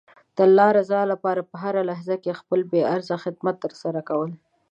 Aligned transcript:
د 0.35 0.37
الله 0.47 0.69
رضا 0.79 1.01
لپاره 1.11 1.41
په 1.49 1.55
هره 1.63 1.81
لحظه 1.89 2.15
کې 2.23 2.37
خپله 2.39 2.63
بې 2.71 2.81
غرضه 2.91 3.15
خدمت 3.23 3.55
ترسره 3.65 4.01
کول. 4.09 4.31